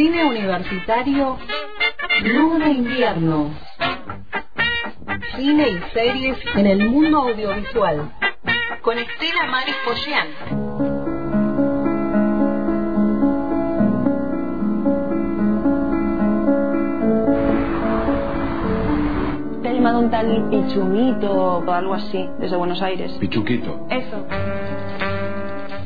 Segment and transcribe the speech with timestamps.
[0.00, 1.36] Cine universitario
[2.22, 3.50] Luz de invierno.
[5.36, 8.10] Cine y series en el mundo audiovisual.
[8.80, 10.28] Con Estela Maris Pollán.
[19.62, 23.12] Te ha llamado un tal Pichumito o algo así, desde Buenos Aires.
[23.20, 23.86] Pichuquito.
[23.90, 24.26] Eso.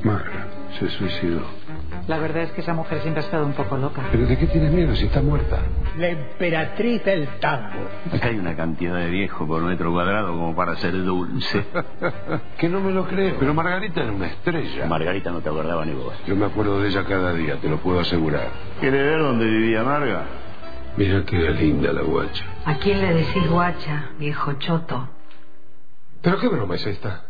[0.05, 0.47] Marga,
[0.79, 1.65] se suicidó.
[2.07, 4.03] La verdad es que esa mujer siempre ha estado un poco loca.
[4.13, 5.61] ¿Pero de qué tienes miedo si está muerta?
[5.97, 7.89] La emperatriz del tango.
[8.13, 11.65] Acá hay una cantidad de viejo por metro cuadrado como para ser dulce.
[12.59, 14.87] que no me lo crees, pero Margarita era una estrella.
[14.87, 16.15] Margarita no te acordaba ni vos.
[16.27, 18.49] Yo me acuerdo de ella cada día, te lo puedo asegurar.
[18.81, 20.25] ¿Quiere ver dónde vivía Marga?
[20.99, 22.45] Mira qué linda la guacha.
[22.67, 25.09] ¿A quién le decís guacha, viejo choto?
[26.21, 27.24] ¿Pero qué broma es esta?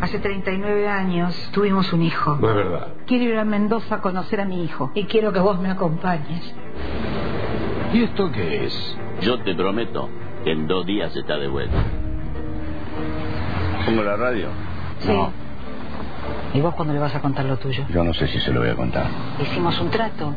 [0.00, 2.36] Hace 39 años tuvimos un hijo.
[2.40, 2.88] No es verdad.
[3.06, 4.90] Quiero ir a Mendoza a conocer a mi hijo.
[4.94, 6.54] Y quiero que vos me acompañes.
[7.92, 8.96] ¿Y esto qué es?
[9.20, 10.08] Yo te prometo
[10.44, 11.76] que en dos días está de vuelta.
[13.84, 14.48] ¿Pongo la radio?
[15.00, 15.12] Sí.
[16.54, 17.84] ¿Y vos cuándo le vas a contar lo tuyo?
[17.90, 19.06] Yo no sé si se lo voy a contar.
[19.40, 20.34] Hicimos un trato.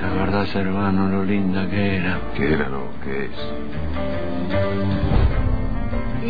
[0.00, 2.18] La verdad, hermano, lo linda que era.
[2.34, 2.84] ¿Qué era no?
[3.04, 5.19] ¿Qué es?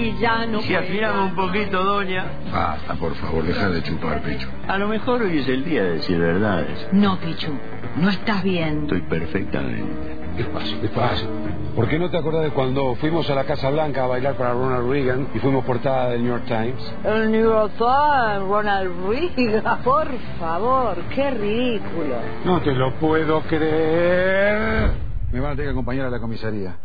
[0.00, 2.24] Y ya no Si afinamos un poquito, doña.
[2.50, 4.48] Basta, por favor, deja de chupar, pecho.
[4.66, 6.88] A lo mejor hoy es el día de decir verdades.
[6.92, 7.52] No, Pichu.
[7.96, 8.82] No estás bien.
[8.82, 10.16] Estoy perfectamente.
[10.36, 11.28] Despacio, despacio.
[11.74, 14.52] ¿Por qué no te acuerdas de cuando fuimos a la Casa Blanca a bailar para
[14.52, 16.94] Ronald Reagan y fuimos portada del New York Times?
[17.04, 19.82] El New York Times, Ronald Reagan.
[19.84, 22.16] Por favor, qué ridículo.
[22.44, 24.90] No te lo puedo creer.
[25.32, 26.76] Me van a tener que acompañar a la comisaría.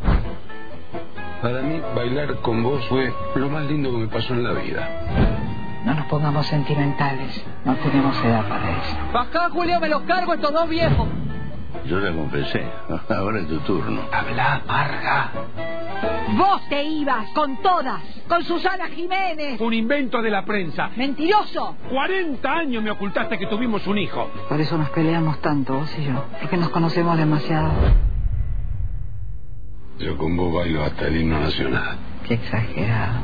[1.42, 4.88] Para mí, bailar con vos fue lo más lindo que me pasó en la vida.
[5.84, 7.44] No nos pongamos sentimentales.
[7.64, 8.96] No tenemos edad para eso.
[9.18, 11.06] Acá, Julio, me los cargo estos dos viejos.
[11.84, 12.64] Yo ya confesé.
[13.14, 14.00] Ahora es tu turno.
[14.12, 15.30] Habla, Marga.
[16.36, 18.02] Vos te ibas con todas.
[18.28, 19.60] Con Susana Jiménez.
[19.60, 20.90] Un invento de la prensa.
[20.96, 21.76] Mentiroso.
[21.90, 24.28] 40 años me ocultaste que tuvimos un hijo.
[24.48, 26.24] Por eso nos peleamos tanto, vos y yo.
[26.40, 27.70] Porque nos conocemos demasiado.
[29.98, 31.96] Yo con vos bailo hasta el himno nacional.
[32.28, 33.22] Qué exagerado.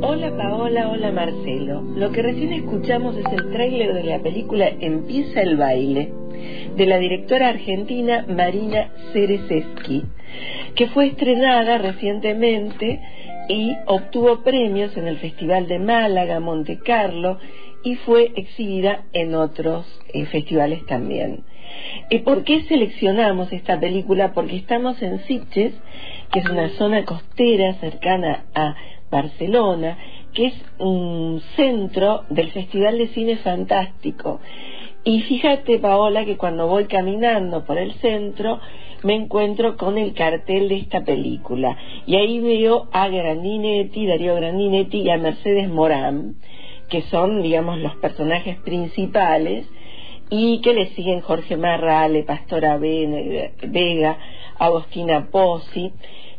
[0.00, 1.82] Hola Paola, hola Marcelo.
[1.94, 6.14] Lo que recién escuchamos es el tráiler de la película Empieza el baile,
[6.74, 10.04] de la directora argentina Marina Cerezeski,
[10.74, 13.00] que fue estrenada recientemente
[13.50, 17.38] y obtuvo premios en el Festival de Málaga, Monte Carlo
[17.84, 19.84] y fue exhibida en otros
[20.14, 21.44] eh, festivales también.
[22.10, 24.32] ¿Y por qué seleccionamos esta película?
[24.32, 25.72] Porque estamos en Sitges,
[26.30, 28.74] que es una zona costera cercana a
[29.10, 29.98] Barcelona,
[30.34, 34.40] que es un centro del Festival de Cine Fantástico.
[35.04, 38.60] Y fíjate, Paola, que cuando voy caminando por el centro
[39.02, 41.76] me encuentro con el cartel de esta película.
[42.06, 46.36] Y ahí veo a Grandinetti, Darío Grandinetti y a Mercedes Morán,
[46.88, 49.66] que son, digamos, los personajes principales
[50.34, 54.18] y que le siguen Jorge Marrale, Pastora Vega,
[54.58, 55.92] Agostina Pozzi,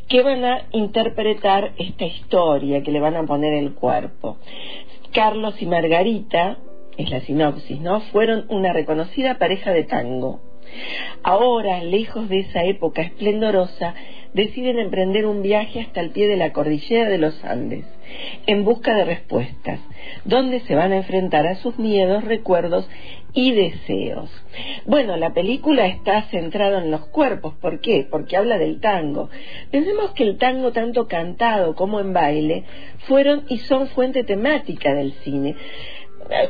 [0.08, 4.38] que van a interpretar esta historia, que le van a poner el cuerpo.
[5.12, 6.58] Carlos y Margarita,
[6.98, 8.02] es la sinopsis, ¿no?
[8.12, 10.40] Fueron una reconocida pareja de tango.
[11.22, 13.94] Ahora, lejos de esa época esplendorosa,
[14.34, 17.86] deciden emprender un viaje hasta el pie de la cordillera de los Andes,
[18.46, 19.80] en busca de respuestas,
[20.26, 22.90] donde se van a enfrentar a sus miedos, recuerdos
[23.34, 24.30] y deseos.
[24.86, 28.08] Bueno, la película está centrada en los cuerpos, ¿por qué?
[28.10, 29.30] Porque habla del tango.
[29.72, 32.64] Pensemos que el tango, tanto cantado como en baile,
[33.08, 35.56] fueron y son fuente temática del cine.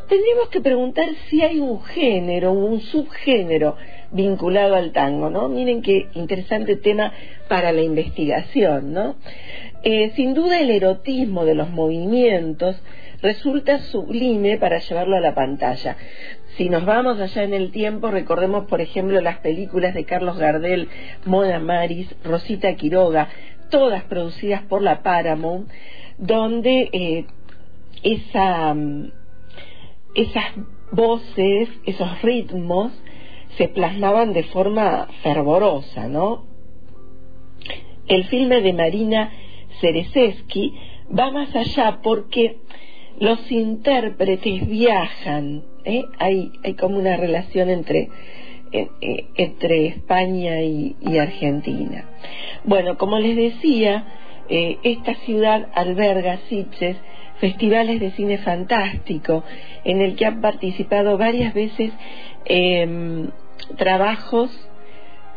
[0.08, 3.76] Tendríamos que preguntar si hay un género, un subgénero
[4.14, 5.50] vinculado al tango, ¿no?
[5.50, 7.12] Miren qué interesante tema
[7.48, 9.16] para la investigación, ¿no?
[9.84, 12.82] Eh, sin duda el erotismo de los movimientos
[13.22, 15.98] resulta sublime para llevarlo a la pantalla.
[16.56, 20.88] Si nos vamos allá en el tiempo, recordemos, por ejemplo, las películas de Carlos Gardel,
[21.26, 23.30] Mona Maris, Rosita Quiroga,
[23.70, 25.70] todas producidas por la Paramount,
[26.20, 27.26] donde eh,
[28.04, 28.76] esa,
[30.14, 30.46] esas
[30.92, 32.92] voces, esos ritmos,
[33.58, 36.46] se plasmaban de forma fervorosa, ¿no?
[38.08, 39.32] El filme de Marina
[39.80, 40.74] Cerezeski
[41.18, 42.58] va más allá porque
[43.20, 46.04] los intérpretes viajan, ¿eh?
[46.20, 48.10] hay, hay como una relación entre,
[48.72, 48.90] eh,
[49.36, 52.10] entre España y, y, Argentina.
[52.64, 54.06] Bueno, como les decía,
[54.50, 56.98] eh, esta ciudad alberga Sitges
[57.40, 59.44] festivales de cine fantástico,
[59.84, 61.92] en el que han participado varias veces
[62.46, 63.30] em,
[63.78, 64.50] trabajos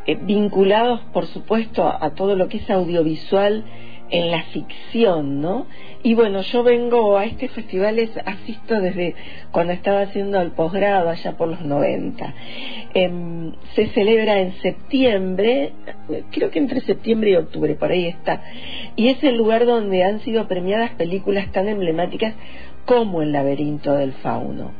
[0.06, 3.64] eh, vinculados, por supuesto, a todo lo que es audiovisual
[4.10, 5.66] en la ficción, ¿no?
[6.02, 9.14] Y bueno, yo vengo a este festival, asisto desde
[9.50, 12.34] cuando estaba haciendo el posgrado, allá por los 90.
[12.94, 15.72] Em, se celebra en septiembre,
[16.30, 18.42] creo que entre septiembre y octubre, por ahí está.
[18.94, 22.34] Y es el lugar donde han sido premiadas películas tan emblemáticas
[22.84, 24.70] como El laberinto del fauno.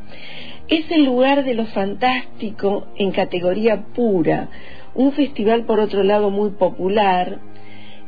[0.69, 4.49] Es el lugar de lo fantástico en categoría pura,
[4.95, 7.39] un festival por otro lado muy popular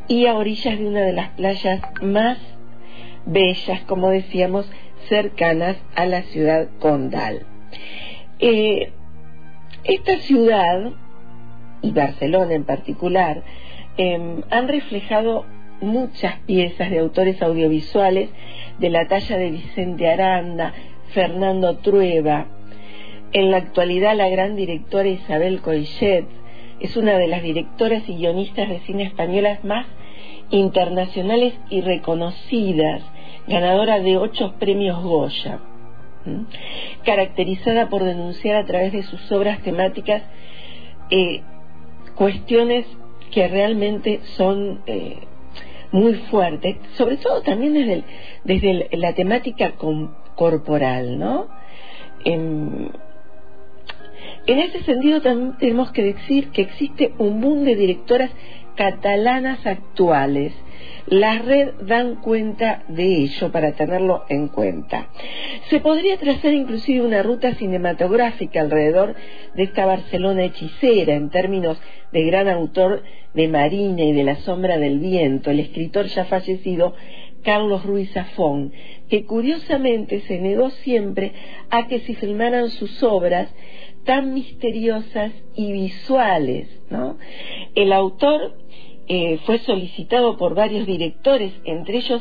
[0.09, 2.39] y a orillas de una de las playas más
[3.27, 4.69] bellas, como decíamos,
[5.09, 7.47] cercanas a la ciudad condal.
[8.41, 8.91] Eh,
[9.85, 10.91] esta ciudad,
[11.81, 13.43] y Barcelona en particular,
[13.97, 15.45] em, han reflejado
[15.81, 18.31] muchas piezas de autores audiovisuales
[18.81, 20.75] de la talla de Vicente Aranda,
[21.13, 22.47] Fernando Trueba.
[23.33, 26.27] En la actualidad la gran directora Isabel Coixet
[26.81, 29.87] es una de las directoras y guionistas de cine españolas más
[30.51, 33.03] internacionales y reconocidas,
[33.47, 35.61] ganadora de ocho premios Goya,
[37.05, 40.23] caracterizada por denunciar a través de sus obras temáticas
[41.11, 41.43] eh,
[42.15, 42.87] cuestiones
[43.31, 45.19] que realmente son eh,
[45.93, 48.05] muy fuertes, sobre todo también desde,
[48.45, 49.73] desde la temática
[50.39, 51.49] corporal, ¿no?
[52.25, 52.93] En,
[54.47, 58.31] en ese sentido también tenemos que decir que existe un boom de directoras
[58.77, 60.53] catalanas actuales.
[61.07, 65.09] La red dan cuenta de ello para tenerlo en cuenta.
[65.71, 69.17] Se podría trazar inclusive una ruta cinematográfica alrededor
[69.55, 71.81] de esta Barcelona hechicera en términos
[72.13, 73.03] de gran autor
[73.35, 76.95] de Marina y de La sombra del viento, el escritor ya fallecido
[77.49, 78.75] Carlos Ruiz Zafón,
[79.09, 81.33] que curiosamente se negó siempre
[81.71, 83.49] a que se filmaran sus obras
[84.05, 86.69] tan misteriosas y visuales.
[86.91, 87.17] ¿no?
[87.75, 88.55] El autor
[89.07, 92.21] eh, fue solicitado por varios directores, entre ellos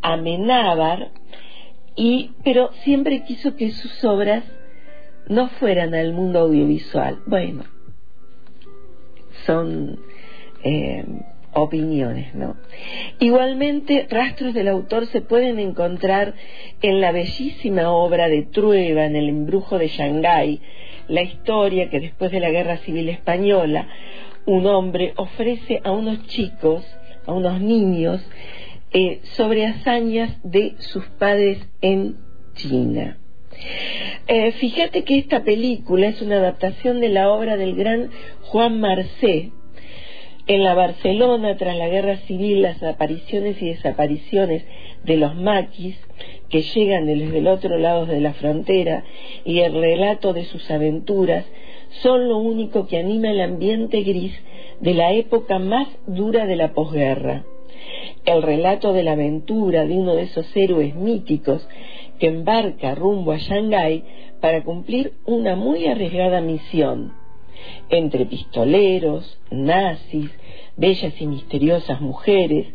[0.00, 1.10] Amenábar,
[1.96, 4.44] y, pero siempre quiso que sus obras
[5.26, 7.18] no fueran al mundo audiovisual.
[7.26, 7.64] Bueno,
[9.44, 9.98] son
[10.62, 11.04] eh,
[11.52, 12.56] opiniones, ¿no?
[13.18, 16.34] Igualmente, rastros del autor se pueden encontrar
[16.82, 20.60] en la bellísima obra de Trueba, en El embrujo de Shanghái,
[21.08, 23.88] la historia que después de la Guerra Civil Española
[24.48, 26.82] un hombre ofrece a unos chicos,
[27.26, 28.26] a unos niños,
[28.92, 32.16] eh, sobre hazañas de sus padres en
[32.54, 33.18] China.
[34.26, 38.10] Eh, fíjate que esta película es una adaptación de la obra del gran
[38.42, 39.52] Juan Marcé.
[40.48, 44.64] En la Barcelona, tras la guerra civil, las apariciones y desapariciones
[45.04, 45.94] de los maquis
[46.48, 49.04] que llegan desde el otro lado de la frontera
[49.44, 51.44] y el relato de sus aventuras
[52.02, 54.32] son lo único que anima el ambiente gris
[54.80, 57.44] de la época más dura de la posguerra.
[58.24, 61.68] El relato de la aventura de uno de esos héroes míticos
[62.18, 64.02] que embarca rumbo a Shanghái
[64.40, 67.12] para cumplir una muy arriesgada misión.
[67.90, 70.30] Entre pistoleros, nazis,
[70.78, 72.66] bellas y misteriosas mujeres,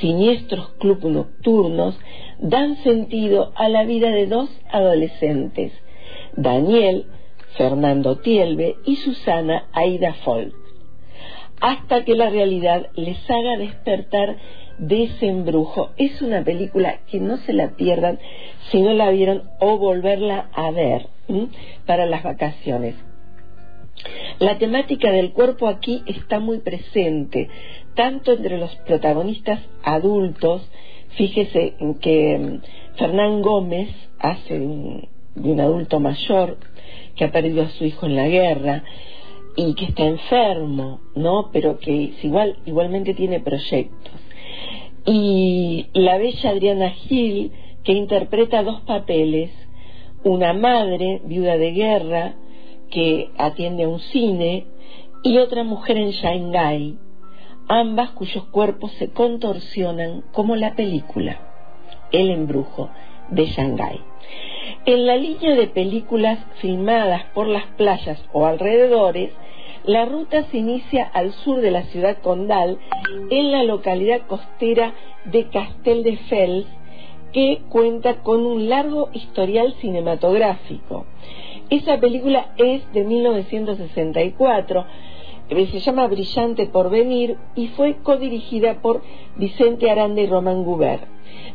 [0.00, 1.98] siniestros clubes nocturnos,
[2.40, 5.72] dan sentido a la vida de dos adolescentes,
[6.34, 7.06] Daniel,
[7.56, 10.54] Fernando Tielbe y Susana Aida Folk,
[11.60, 14.36] hasta que la realidad les haga despertar
[14.78, 15.90] de ese embrujo.
[15.98, 18.18] Es una película que no se la pierdan
[18.70, 21.06] si no la vieron o volverla a ver
[21.86, 22.94] para las vacaciones.
[24.38, 27.48] La temática del cuerpo aquí está muy presente,
[27.94, 30.68] tanto entre los protagonistas adultos,
[31.16, 36.58] fíjese que mm, Fernán Gómez hace de un adulto mayor,
[37.16, 38.84] que ha perdido a su hijo en la guerra
[39.56, 41.50] y que está enfermo, ¿no?
[41.52, 44.12] Pero que igual, igualmente tiene proyectos.
[45.04, 47.52] Y la bella Adriana Gil,
[47.84, 49.50] que interpreta dos papeles,
[50.24, 52.34] una madre, viuda de guerra,
[52.92, 54.66] que atiende a un cine,
[55.24, 56.98] y otra mujer en Shanghái,
[57.68, 61.40] ambas cuyos cuerpos se contorsionan como la película,
[62.12, 62.90] El embrujo
[63.30, 64.00] de Shanghái.
[64.84, 69.32] En la línea de películas filmadas por las playas o alrededores,
[69.84, 72.78] la ruta se inicia al sur de la ciudad condal,
[73.30, 74.92] en la localidad costera
[75.24, 76.66] de Castel de Fels,
[77.32, 81.06] que cuenta con un largo historial cinematográfico.
[81.72, 84.84] Esa película es de 1964,
[85.48, 89.00] eh, se llama Brillante por Venir y fue codirigida por
[89.36, 91.04] Vicente Aranda y Román Gubert.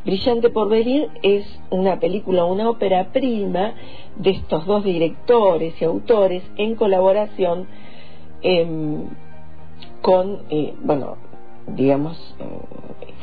[0.03, 3.75] Brillante por venir es una película, una ópera prima
[4.15, 7.67] de estos dos directores y autores en colaboración
[8.41, 9.03] em,
[10.01, 11.17] con, eh, bueno,
[11.75, 12.43] digamos, eh,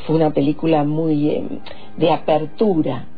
[0.07, 1.49] fue una película muy em,
[1.97, 3.09] de apertura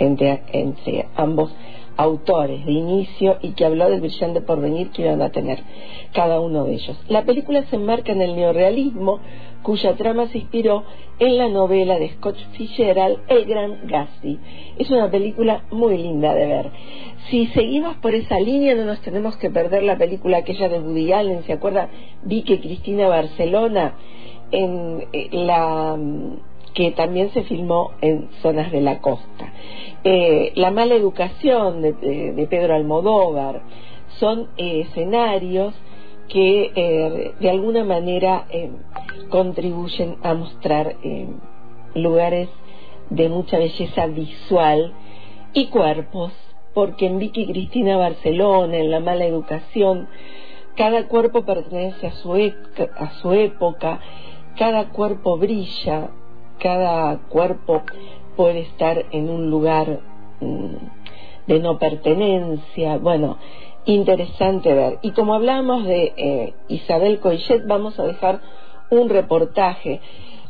[0.00, 1.54] entre ambos
[1.96, 5.60] autores de inicio y que habló del brillante porvenir que iban a tener
[6.12, 6.96] cada uno de ellos.
[7.08, 9.20] La película se enmarca en el neorealismo,
[9.62, 10.84] cuya trama se inspiró
[11.18, 14.38] en la novela de Scott Fitzgerald, El Gran Gatsby.
[14.78, 16.70] Es una película muy linda de ver.
[17.30, 21.12] Si seguimos por esa línea no nos tenemos que perder la película aquella de Woody
[21.12, 21.88] Allen, ¿se acuerda?
[22.22, 23.94] Vi que Cristina Barcelona
[24.52, 25.98] en eh, la
[26.76, 29.50] que también se filmó en zonas de la costa.
[30.04, 33.62] Eh, la mala educación de, Pedro Almodóvar
[34.18, 35.74] son eh, escenarios
[36.28, 38.46] que eh, de alguna manera
[39.30, 40.96] contribuyen a mostrar
[41.94, 42.50] lugares
[43.08, 44.92] de mucha belleza visual
[45.54, 46.32] y cuerpos,
[46.74, 50.08] porque en Vicky Cristina Barcelona, en la mala educación,
[50.76, 52.54] cada cuerpo pertenece a e,
[52.98, 54.00] a su época,
[54.58, 56.10] cada cuerpo brilla,
[56.58, 57.82] cada cuerpo
[58.36, 60.00] puede estar en un lugar
[60.40, 60.74] mm,
[61.46, 63.38] de no pertenencia, bueno,
[63.84, 64.98] interesante ver.
[65.02, 68.40] Y como hablamos de eh, Isabel Coixet, vamos a dejar
[68.90, 70.00] un reportaje.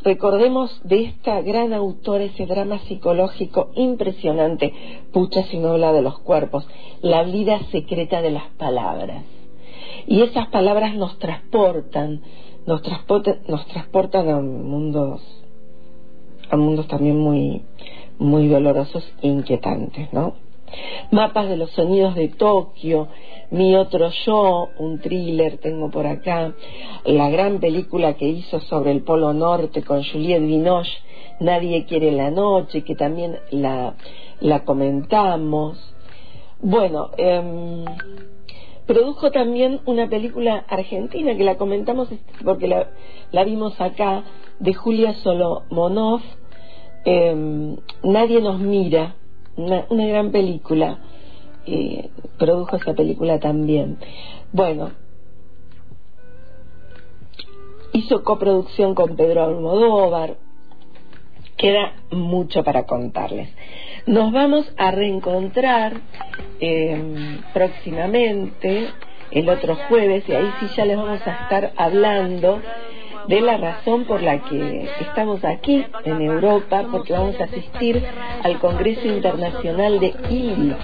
[0.03, 4.73] Recordemos de esta gran autora ese drama psicológico impresionante,
[5.13, 6.69] Pucha si no habla de los cuerpos,
[7.03, 9.25] la vida secreta de las palabras.
[10.07, 12.23] Y esas palabras nos transportan,
[12.67, 15.21] nos transportan, nos transportan a mundos
[16.51, 17.63] a mundos también muy,
[18.19, 20.35] muy dolorosos e inquietantes, ¿no?
[21.13, 23.09] Mapas de los sonidos de Tokio,
[23.51, 26.53] Mi otro yo, un thriller tengo por acá,
[27.05, 30.99] la gran película que hizo sobre el Polo Norte con Juliette Binoche,
[31.39, 33.95] Nadie quiere la noche, que también la,
[34.41, 35.77] la comentamos.
[36.61, 37.85] Bueno, em,
[38.87, 42.09] produjo también una película argentina que la comentamos
[42.45, 42.91] porque la,
[43.33, 44.25] la vimos acá,
[44.59, 46.21] de Julia Solomonov,
[47.05, 49.15] eh, Nadie nos mira,
[49.57, 50.99] una, gran película,
[52.39, 53.99] produjo esa película también.
[54.53, 54.91] Bueno,
[57.93, 60.37] hizo coproducción con Pedro Almodóvar,
[61.57, 63.49] queda mucho para contarles.
[64.07, 66.01] Nos vamos a reencontrar
[66.61, 68.89] eh, próximamente,
[69.31, 72.61] el otro jueves, y ahí sí ya les vamos a estar hablando
[73.29, 78.03] de la razón por la que estamos aquí en Europa, porque vamos a asistir
[78.43, 80.77] al Congreso Internacional de ILI,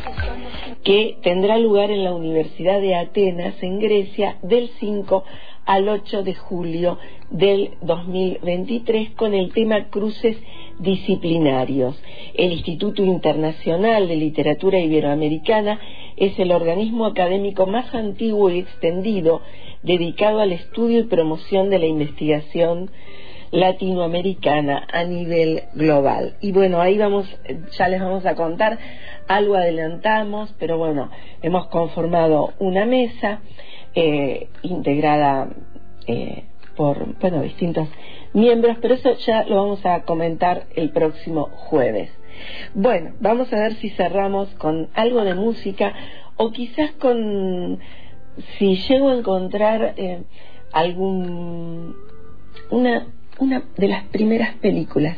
[0.83, 5.25] que tendrá lugar en la Universidad de Atenas, en Grecia, del 5
[5.65, 6.99] al 8 de julio
[7.31, 10.37] del 2023 con el tema Cruces
[10.83, 12.01] Disciplinarios.
[12.35, 15.81] El Instituto Internacional de Literatura Iberoamericana
[16.17, 19.41] es el organismo académico más antiguo y extendido
[19.83, 22.91] dedicado al estudio y promoción de la investigación
[23.51, 26.37] latinoamericana a nivel global.
[26.41, 27.29] Y bueno, ahí vamos,
[27.79, 28.79] ya les vamos a contar,
[29.29, 31.11] algo adelantamos, pero bueno,
[31.43, 33.41] hemos conformado una mesa
[33.95, 35.51] eh, integrada
[36.07, 36.45] eh,
[36.77, 37.89] por, bueno, distintos
[38.33, 42.11] miembros, pero eso ya lo vamos a comentar el próximo jueves.
[42.75, 45.93] Bueno, vamos a ver si cerramos con algo de música
[46.37, 47.79] o quizás con
[48.59, 50.23] si llego a encontrar eh,
[50.73, 51.95] algún
[52.71, 53.07] una
[53.39, 55.17] una de las primeras películas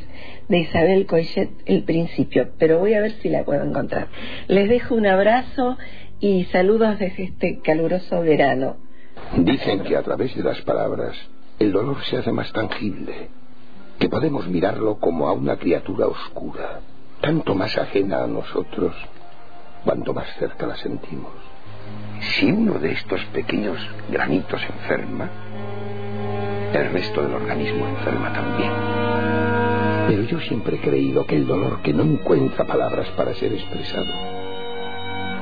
[0.48, 4.08] de Isabel Coixet, El Principio, pero voy a ver si la puedo encontrar.
[4.48, 5.76] Les dejo un abrazo
[6.20, 8.76] y saludos desde este caluroso verano.
[9.36, 11.16] Dicen que a través de las palabras
[11.64, 13.30] el dolor se hace más tangible,
[13.98, 16.80] que podemos mirarlo como a una criatura oscura,
[17.20, 18.94] tanto más ajena a nosotros,
[19.84, 21.32] cuanto más cerca la sentimos.
[22.20, 23.78] Si uno de estos pequeños
[24.10, 25.30] granitos enferma,
[26.72, 28.72] el resto del organismo enferma también.
[30.08, 34.12] Pero yo siempre he creído que el dolor que no encuentra palabras para ser expresado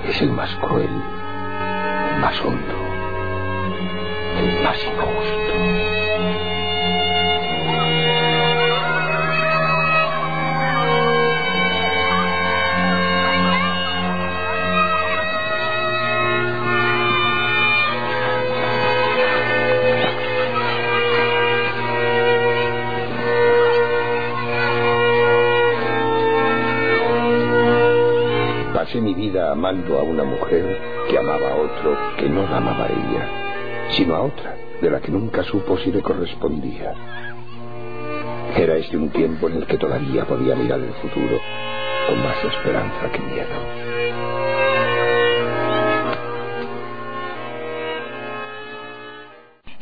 [0.08, 0.90] es el más cruel,
[2.14, 2.74] el más hondo,
[4.40, 5.51] el más injusto.
[33.92, 36.94] Sino a otra de la que nunca supo si le correspondía.
[38.56, 41.40] Era este un tiempo en el que todavía podía mirar el futuro
[42.08, 44.01] con más esperanza que miedo.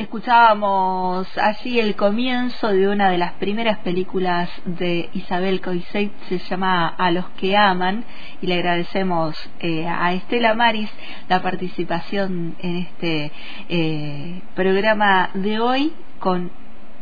[0.01, 6.89] Escuchábamos allí el comienzo de una de las primeras películas de Isabel Coixet, se llama
[6.89, 8.07] A los que aman,
[8.41, 10.91] y le agradecemos eh, a Estela Maris
[11.29, 13.31] la participación en este
[13.69, 16.51] eh, programa de hoy con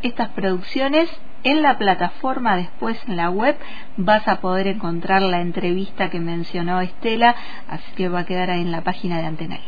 [0.02, 1.08] estas producciones.
[1.44, 3.56] En la plataforma, después en la web,
[3.96, 7.36] vas a poder encontrar la entrevista que mencionó Estela,
[7.68, 9.60] así que va a quedar ahí en la página de Antena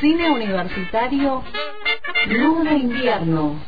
[0.00, 1.44] Cine Universitario
[2.28, 3.62] Luna Invierno.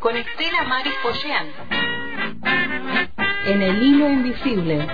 [0.00, 1.46] Con Estela Maris Poyean
[3.46, 4.86] en el hilo invisible